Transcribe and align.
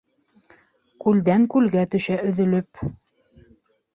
Күлдән-күлгә 1.03 1.85
төшә 1.95 2.17
өҙөлөп. 2.31 2.83